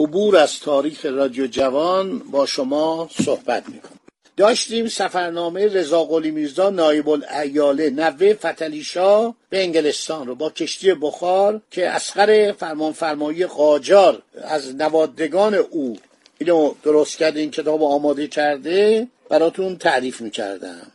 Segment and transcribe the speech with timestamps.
[0.00, 3.98] عبور از تاریخ رادیو جوان با شما صحبت می‌کنم.
[4.36, 11.60] داشتیم سفرنامه رضا قلی میرزا نایب الایاله نوه فتلیشا به انگلستان رو با کشتی بخار
[11.70, 15.98] که اسقر فرمانفرمایی قاجار از نوادگان او
[16.38, 20.86] اینو درست کرده این کتاب آماده کرده براتون تعریف می‌کردم.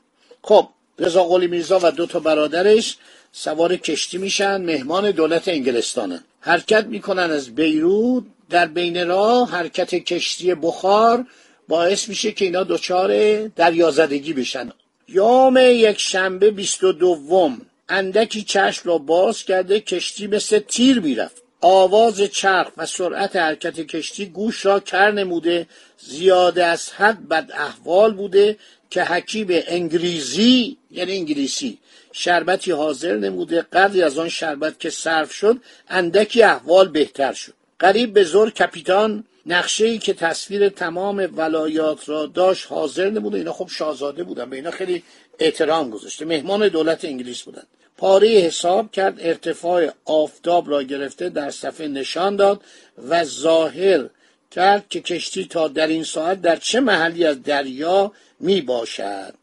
[0.44, 0.68] خب
[1.00, 2.98] رضا قلی میرزا و دو تا برادرش
[3.32, 10.56] سوار کشتی میشن مهمان دولت انگلستانه حرکت می‌کنن از بیروت در بین راه حرکت کشتی
[10.56, 11.26] بخار
[11.68, 14.72] باعث میشه که اینا دچار دریازدگی بشن.
[15.08, 21.42] یوم یک شنبه بیست و دوم اندکی چشم را باز کرده کشتی مثل تیر می‌رفت.
[21.62, 25.68] آواز چرخ و سرعت حرکت کشتی گوش را کر نموده.
[25.98, 28.58] زیاده از حد بد احوال بوده
[28.90, 31.78] که حکیم انگلیسی یعنی انگلیسی
[32.12, 33.62] شربتی حاضر نموده.
[33.62, 35.58] قدری از آن شربت که صرف شد
[35.90, 37.54] اندکی احوال بهتر شد.
[37.80, 43.54] قریب به زور کپیتان نقشه ای که تصویر تمام ولایات را داشت حاضر نموده اینا
[43.54, 44.50] خب شاهزاده بودن.
[44.50, 45.04] به اینا خیلی
[45.40, 46.26] احترام گذاشته.
[46.26, 47.64] مهمان دولت انگلیس بودن.
[47.98, 52.62] پاره حساب کرد ارتفاع آفتاب را گرفته در صفحه نشان داد
[53.10, 54.10] و ظاهر
[54.52, 59.34] کرد که کشتی تا در این ساعت در چه محلی از دریا می باشد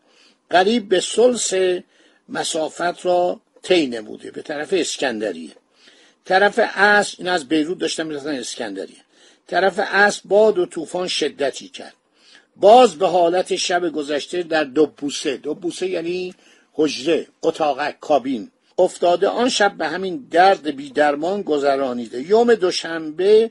[0.50, 1.54] قریب به سلس
[2.28, 5.50] مسافت را طی نموده به طرف اسکندریه.
[6.24, 8.96] طرف اصل این از بیروت داشتن می‌رفتن اسکندریه.
[9.46, 11.94] طرف اصل باد و طوفان شدتی کرد.
[12.56, 15.36] باز به حالت شب گذشته در دو بوسه.
[15.36, 16.34] دو بوسه یعنی
[16.72, 18.50] حجره اتاقک کابین.
[18.78, 22.22] افتاده آن شب به همین درد بیدرمان گذرانیده.
[22.22, 23.50] یوم دوشنبه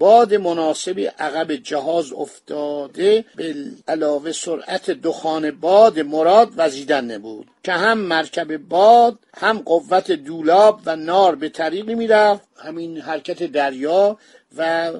[0.00, 3.54] باد مناسبی عقب جهاز افتاده به
[3.88, 10.96] علاوه سرعت دخان باد مراد وزیدن نبود که هم مرکب باد هم قوت دولاب و
[10.96, 14.18] نار به طریقی می‌رفت همین حرکت دریا
[14.56, 14.92] و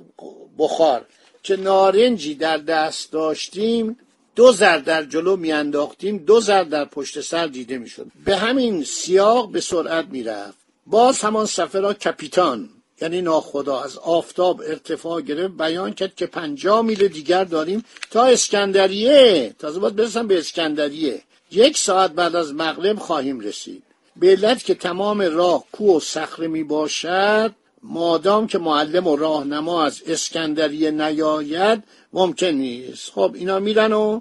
[0.59, 1.06] بخار
[1.43, 3.99] که نارنجی در دست داشتیم
[4.37, 8.06] دو زر در جلو میانداختیم دو زر در پشت سر دیده می‌شد.
[8.25, 10.59] به همین سیاق به سرعت می‌رفت.
[10.87, 12.69] باز همان سفر را کپیتان
[13.00, 19.55] یعنی ناخدا از آفتاب ارتفاع گرفت بیان کرد که پنجاه میل دیگر داریم تا اسکندریه.
[19.59, 21.22] تازه باید برسم به اسکندریه.
[21.50, 23.83] یک ساعت بعد از مغرب خواهیم رسید.
[24.16, 29.84] به علت که تمام راه کوه و صخره می باشد مادام که معلم و راهنما
[29.84, 33.10] از اسکندریه نیاید ممکن نیست.
[33.10, 34.21] خب اینا میرن و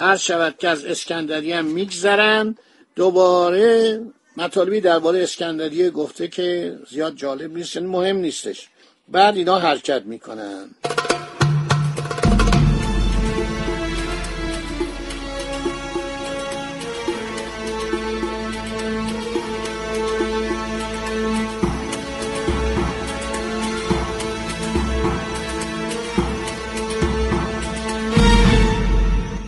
[0.00, 2.56] عرض شود که از اسکندریه هم میگذرن.
[2.96, 4.00] دوباره
[4.38, 8.68] مطالبی درباره اسکندریه گفته که زیاد جالب نیست یعنی مهم نیستش.
[9.08, 10.70] بعد اینا حرکت می‌کنن.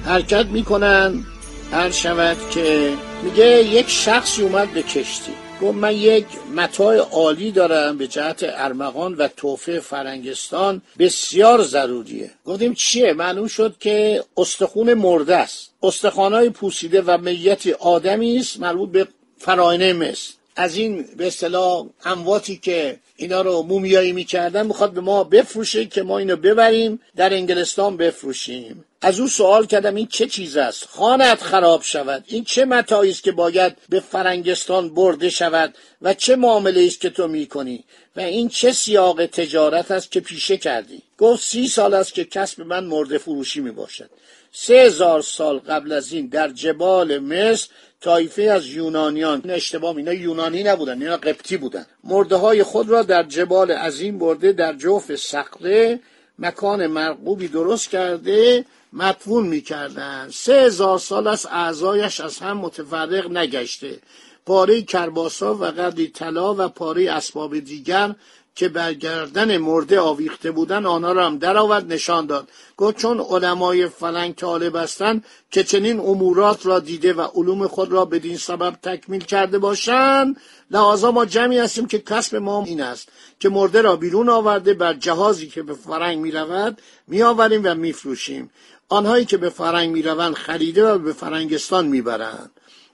[0.04, 1.24] حرکت می‌کنن
[1.72, 5.32] هر شود که میگه یک شخصی اومد به کشتی.
[5.62, 6.24] گفت من یک
[6.56, 12.30] متاع عالی دارم به جهت ارمغان و توفه فرنگستان بسیار ضروریه.
[12.44, 15.70] گفتیم چیه؟ معلوم شد که استخون مرده است.
[15.82, 19.08] استخوانهای پوسیده و میت آدمی است مربوط به
[19.38, 20.32] فراینه مصر.
[20.56, 26.02] از این به اصطلاح امواتی که اینا رو مومیایی می‌کردن می‌خواد به ما بفروشه که
[26.02, 28.84] ما اینو ببریم در انگلستان بفروشیم.
[29.02, 32.24] از او سوال کردم این چه چیز است؟ خانت خراب شود.
[32.26, 37.10] این چه متاعی است که باید به فرنگستان برده شود و چه معامله است که
[37.10, 37.84] تو می‌کنی؟
[38.16, 42.62] و این چه سیاق تجارت است که پیشه کردی؟ گفت سی سال است که کسب
[42.62, 44.10] من مرده فروشی می باشد
[44.52, 47.68] سه هزار سال قبل از این در جبال مصر
[48.00, 51.86] طایفه از یونانیان این اشتباه اینا یونانی نبودن اینا قبطی بودن.
[52.04, 56.00] مرده های خود را در جبال عظیم برده در جوف سقله
[56.38, 60.28] مکان مرغوبی درست کرده مدفون می‌کردن.
[60.32, 63.98] سه هزار سال از اعضایش از هم متفرق نگشته.
[64.46, 68.14] پاره کرباسا و قدری طلا و پاره اسباب دیگر
[68.54, 72.48] که برگردن مرده آویخته بودن آنها را هم درآورد نشان داد.
[72.76, 78.04] گفت چون علمای فلنگ طالب هستند که چنین امورات را دیده و علوم خود را
[78.04, 80.36] بدین سبب تکمیل کرده باشند
[80.70, 83.08] لحاظا ما جمعی هستیم که کسب ما این است
[83.40, 87.74] که مرده را بیرون آورده بر جهازی که به فرنگ می رود می آوریم و
[87.74, 88.50] می فروشیم
[88.92, 92.50] آنهایی که به فرنگ می روند خریده و به فرنگستان می برند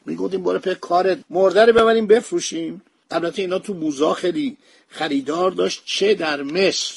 [0.06, 2.82] می گفتیم برو په کار مرده رو ببریم بفروشیم.
[3.10, 4.56] البته اینا تو موزا خیلی
[4.88, 5.82] خریدار داشت.
[5.84, 6.94] چه در مصر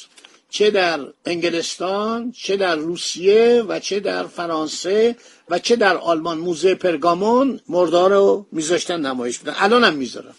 [0.50, 5.16] چه در انگلستان چه در روسیه و چه در فرانسه
[5.48, 6.38] و چه در آلمان.
[6.38, 10.34] موزه پرگامون مردار رو میذاشتن نمایش بدن الان هم می‌ذارن.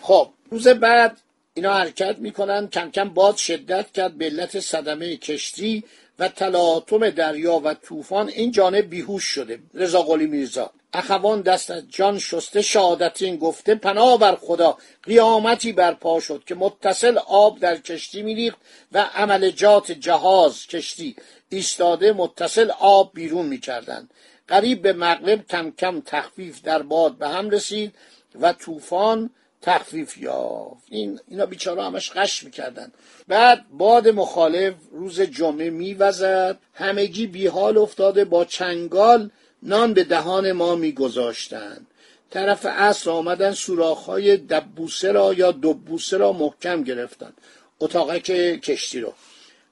[0.00, 1.20] خب روز بعد
[1.54, 2.68] اینا حرکت می‌کنن.
[2.68, 5.84] کم کم باد شدت کرد به علت صدمه کشتی.
[6.22, 9.58] و تلاطم دریا و طوفان این جانب بیهوش شده.
[9.74, 14.78] رضا قلی میرزا اخوان دست از جان شسته شهادتین گفته پناه بر خدا.
[15.02, 18.58] قیامتی برپا شد که متصل آب در کشتی میریخت
[18.92, 21.16] و عملجات جهاز کشتی
[21.48, 24.10] ایستاده متصل آب بیرون می‌کردند.
[24.48, 27.94] قریب به مغرب کم کم تخفیف در باد به هم رسید
[28.40, 29.30] و طوفان
[29.62, 30.82] تخفیف یافت.
[30.88, 32.92] این اینا بیچاره همش قش می‌کردن.
[33.28, 36.58] بعد باد مخالف روز جمعه میوزد.
[36.74, 39.30] همگی بیحال افتاده با چنگال
[39.62, 41.86] نان به دهان ما میگذاشتند
[42.30, 47.34] طرف عصر آمدن سوراخهای دبوسه را یا دبوسه را محکم گرفتند
[47.80, 48.22] اتاقک
[48.60, 49.12] کشتی رو.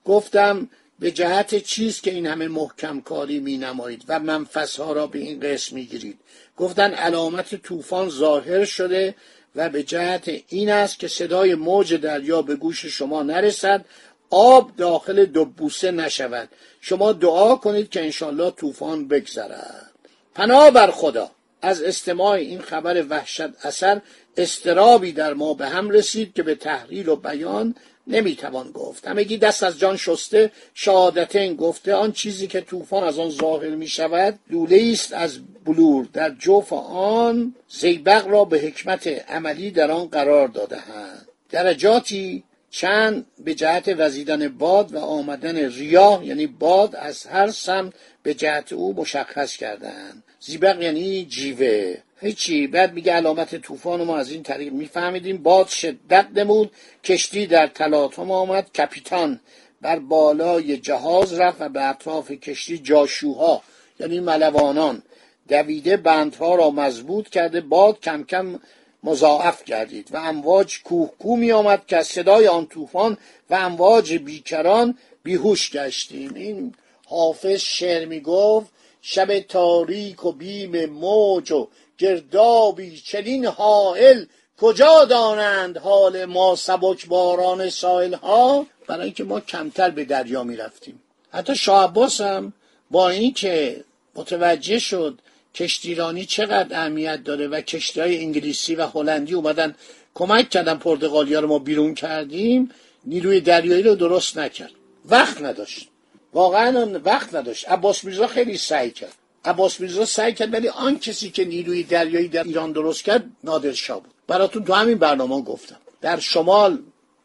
[0.04, 5.06] گفتم به جهت چیز که این همه محکم کاری می نمایید و منفس ها را
[5.06, 6.19] به این قسم می گیرید
[6.56, 9.14] گفتن علامت طوفان ظاهر شده
[9.56, 13.85] و به جهت این است که صدای موج دریا به گوش شما نرسد
[14.31, 16.49] آب داخل دبوسه نشود.
[16.81, 19.91] شما دعا کنید که انشالله طوفان بگذرد.
[20.35, 21.31] پناه بر خدا.
[21.62, 24.01] از استماع این خبر وحشت اثر
[24.37, 27.75] استرابی در ما به هم رسید که به تحلیل و بیان
[28.07, 29.07] نمی‌توان گفت.
[29.07, 33.89] همگی دست از جان شسته شهادتین گفته آن چیزی که طوفان از آن ظاهر می
[33.89, 36.09] شود لوله است از بلور.
[36.12, 41.29] در جوف آن زیبق را به حکمت عملی در آن قرار دادهاند.
[41.51, 48.34] درجاتی چند به جهت وزیدن باد و آمدن ریاه یعنی باد از هر سمت به
[48.34, 51.96] جهت او مشخص کردند زیبق یعنی جیوه.
[52.20, 52.67] هیچی.
[52.67, 55.43] بعد میگه علامت طوفان ما از این طریق میفهمیدیم.
[55.43, 56.70] باد شدت نمود.
[57.05, 58.73] کشتی در تلاطم آمد.
[58.73, 59.40] کپیتان
[59.81, 63.62] بر بالای جهاز رفت و به اطراف کشتی جاشوها
[64.00, 65.02] یعنی ملوانان
[65.49, 67.61] دویده بندها را مضبوط کرده.
[67.61, 68.61] باد کم کم
[69.05, 73.17] مضاعف گردید و امواج کوهکو می آمد که از صدای آن طوفان
[73.50, 76.35] و امواج بیکران بیهوش گشتیم.
[76.35, 76.75] این
[77.06, 78.69] حافظ شعر می گفت
[79.02, 81.69] شب تاریک و بیم موج و
[81.99, 84.25] گردابی چنین حائل
[84.61, 90.56] کجا دانند حال ما سبک باران سایل ها برای اینکه ما کمتر به دریا می
[90.56, 92.52] رفتیم حتی شاه هم
[92.91, 95.19] با اینکه متوجه شد
[95.55, 99.75] کشتیرانی چقدر اهمیت داره و کشتی های انگلیسی و هلندی اومدن
[100.14, 102.70] کمک کردن پرتغالیا رو ما بیرون کردیم
[103.05, 104.70] نیروی دریایی رو درست نکرد.
[105.05, 105.88] وقت نداشت.
[106.32, 107.69] واقعا وقت نداشت.
[107.69, 109.12] عباس میرزا خیلی سعی کرد.
[109.45, 113.73] عباس میرزا سعی کرد ولی آن کسی که نیروی دریایی در ایران درست کرد نادر
[113.73, 114.11] شاه بود.
[114.26, 115.76] براتون تو همین برنامه گفتم.
[116.00, 116.78] در شمال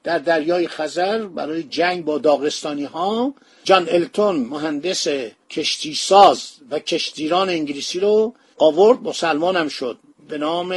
[0.06, 3.34] در دریای خزر برای جنگ با داغستانی ها
[3.64, 5.08] جان التون مهندس
[5.50, 9.24] کشتی ساز و کشتیران انگلیسی رو آورد
[9.56, 9.98] هم شد
[10.30, 10.76] به نام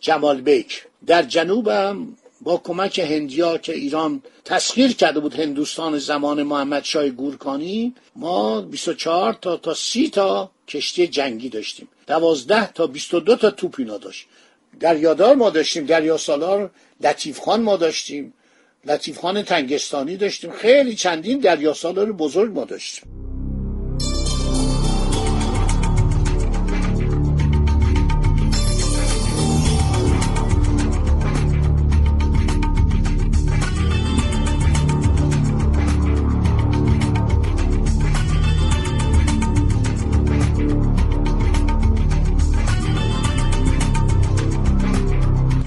[0.00, 6.84] جمال بیک در جنوبم با کمک هندیا که ایران تسخیر کرده بود هندوستان زمان محمد
[6.84, 11.88] شاه گورکانی ما 24 تا تا 30 تا کشتی جنگی داشتیم.
[12.06, 14.26] 12 تا 22 تا توپ اینا داشت.
[14.80, 18.32] دریادار ما داشتیم دریا سالار لطیف خان ما داشتیم.
[18.86, 20.50] لطیف خان تنگستانی داشتیم.
[20.50, 23.04] خیلی چندین دریا سالار بزرگ ما داشتیم.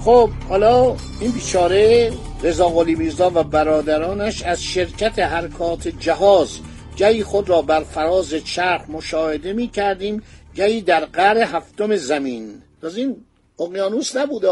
[0.04, 2.12] خب حالا این بیچاره
[2.44, 6.58] رضا قلی میرزا و برادرانش از شرکت حرکات جهاز.
[6.96, 10.22] گهی خود را بر فراز چرخ مشاهده می کردیم
[10.56, 12.62] گهی در قر هفتم زمین.
[12.82, 13.16] از این
[13.60, 14.50] اقیانوس نبوده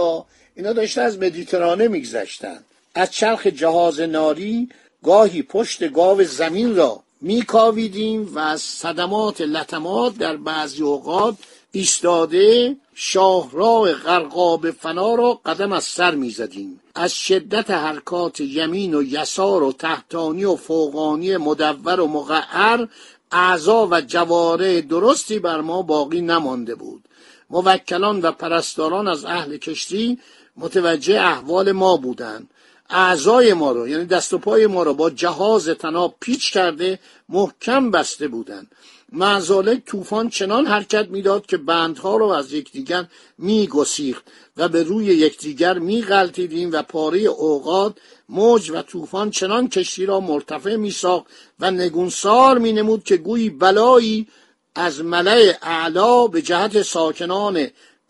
[0.56, 4.68] اینا داشته از مدیترانه میگذشتند از چرخ جهاز ناری
[5.04, 11.36] گاهی پشت گاو زمین را میکاویدیم و از صدمات لطمات در بعضی اوقات
[11.72, 16.81] ایستاده شاهراه غرقاب فنا را قدم از سر می‌زدیم.
[16.94, 22.86] از شدت حرکات یمین و یسار و تحتانی و فوقانی مدور و مقعر
[23.32, 27.04] اعضا و جواره درستی بر ما باقی نمانده بود.
[27.50, 30.18] موکلان و پرستاران از اهل کشتی
[30.56, 32.50] متوجه احوال ما بودند.
[32.90, 37.90] اعضای ما رو یعنی دست و پای ما رو با جهاز تناب پیچ کرده محکم
[37.90, 38.70] بسته بودند.
[39.12, 43.04] معزالک طوفان چنان حرکت می‌داد که بندها رو از یکدیگر
[43.38, 44.24] میگسیخت
[44.56, 47.96] و به روی یکدیگر میغلطیدیم و پاره اوقات
[48.28, 51.26] موج و طوفان چنان کشتی را مرتفع میساخت
[51.60, 54.28] و نگونسار مینمود که گویی بلایی
[54.74, 57.66] از ملع اعلا به جهت ساکنان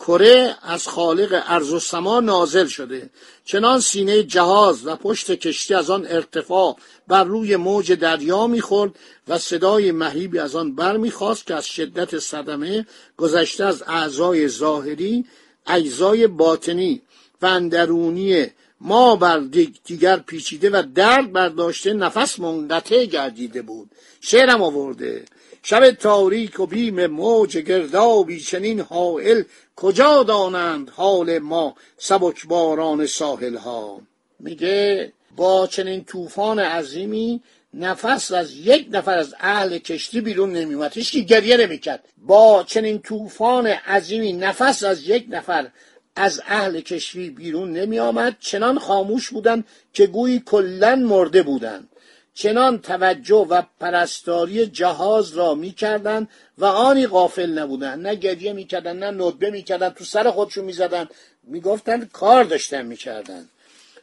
[0.06, 3.11] کره از خالق ارز و سما نازل شده.
[3.44, 6.76] چنان سینه جهاز و پشت کشتی از آن ارتفاع
[7.09, 8.90] بر روی موج دریا می‌خورد
[9.28, 15.25] و صدای مهیبی از آن برمیخواست که از شدت صدمه گذشته از اعضای ظاهری
[15.66, 17.02] اجزای باطنی
[17.42, 18.47] و اندرونی
[18.80, 19.38] ما بر
[19.85, 23.90] دیگر پیچیده و درد برداشته نفس منقطع گردیده بود.
[24.21, 25.25] شعرم آورده
[25.62, 29.42] شب تاریک و بیم موج گردابی چنین حائل
[29.76, 34.00] کجا دانند حال ما سبکباران ساحل ها
[34.40, 37.42] میگه با چنین طوفان عظیمی
[37.75, 42.04] نفس از یک نفر از اهل کشتی بیرون نمیومد هیچ گریه نمی‌کرد.
[42.19, 45.71] با چنین طوفان عظیمی نفس از یک نفر
[46.16, 51.88] از اهل کشتی بیرون نمی آمد چنان خاموش بودند که گویی کلا مرده بودند.
[52.35, 58.07] چنان توجه و پرستاری جهاز را می‌کردند و آنی غافل نبودند.
[58.07, 61.11] نه گریه می‌کردند نه ندبه می‌کردند تو سر خودشون می‌زدند.
[61.43, 63.49] می‌گفتند کار داشتن می‌کردند.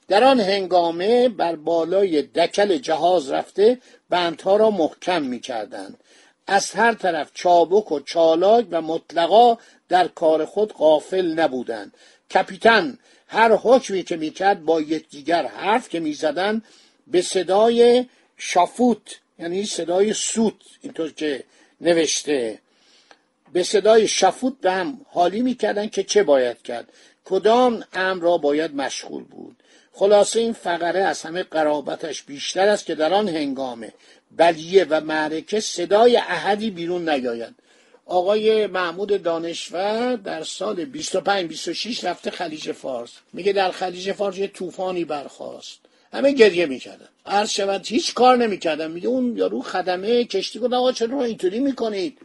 [0.07, 3.77] در آن هنگامه بر بالای دکل جهاز رفته
[4.09, 5.97] بندها را محکم می‌کردند.
[6.47, 9.57] از هر طرف چابک و چالاک و مطلقا
[9.89, 11.93] در کار خود غافل نبودند.
[12.33, 16.63] کپیتن هر حکمی که می‌کرد با یکدیگر حرف که می‌زدند
[17.07, 18.05] به صدای
[18.41, 21.43] شافوت یعنی صدای سوت اینطور که
[21.81, 22.59] نوشته.
[23.53, 26.87] به صدای شفوت به هم حالی می‌کردن که چه باید کرد.
[27.25, 29.55] کدام امر را باید مشغول بود؟
[29.93, 33.93] خلاصه این فقره از همه قرابتش بیشتر است که در آن هنگامه
[34.37, 37.55] بلیه و معرکه صدای احدی بیرون نیاید.
[38.05, 43.11] آقای محمود دانشور در سال 25 26 رفته خلیج فارس.
[43.33, 45.79] میگه در خلیج فارس یه طوفانی برخاست.
[46.13, 47.07] همه گریه می‌کردن.
[47.25, 48.91] عرض شود هیچ کار نمی‌کردن.
[48.91, 52.17] میگه اون یارو خدمه کشتی گفت آقا چرا اینطوری می‌کنید؟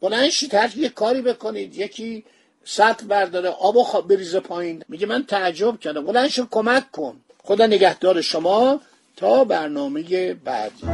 [0.00, 1.78] بلند شید هر یه کاری بکنید.
[1.78, 2.24] یکی
[2.64, 4.84] سطل برداره آب خواب بریزه پایین.
[4.88, 6.04] میگه من تعجب کردم.
[6.04, 7.16] بلند شو کمک کن.
[7.44, 8.80] خدا نگهدار شما.
[9.16, 10.86] تا برنامه بعدی.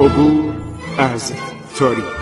[0.00, 0.54] عبور
[0.98, 1.32] از
[1.78, 2.21] تاریخ.